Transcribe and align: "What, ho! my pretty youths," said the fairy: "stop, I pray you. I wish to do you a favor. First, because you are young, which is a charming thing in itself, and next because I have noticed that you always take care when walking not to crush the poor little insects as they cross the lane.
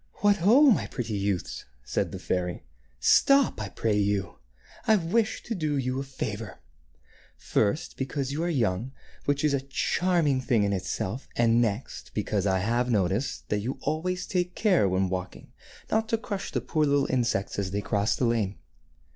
"What, 0.21 0.37
ho! 0.37 0.63
my 0.71 0.87
pretty 0.87 1.13
youths," 1.13 1.65
said 1.83 2.11
the 2.11 2.17
fairy: 2.17 2.65
"stop, 2.99 3.61
I 3.61 3.69
pray 3.69 3.95
you. 3.95 4.39
I 4.87 4.95
wish 4.95 5.43
to 5.43 5.53
do 5.53 5.77
you 5.77 5.99
a 5.99 6.03
favor. 6.03 6.57
First, 7.37 7.97
because 7.97 8.31
you 8.31 8.41
are 8.43 8.49
young, 8.49 8.93
which 9.25 9.43
is 9.43 9.53
a 9.53 9.61
charming 9.61 10.41
thing 10.41 10.63
in 10.63 10.73
itself, 10.73 11.27
and 11.35 11.61
next 11.61 12.15
because 12.15 12.47
I 12.47 12.57
have 12.61 12.89
noticed 12.89 13.47
that 13.49 13.59
you 13.59 13.77
always 13.81 14.25
take 14.25 14.55
care 14.55 14.89
when 14.89 15.07
walking 15.07 15.51
not 15.91 16.09
to 16.09 16.17
crush 16.17 16.51
the 16.51 16.61
poor 16.61 16.83
little 16.83 17.05
insects 17.07 17.59
as 17.59 17.69
they 17.69 17.81
cross 17.81 18.15
the 18.15 18.25
lane. 18.25 18.57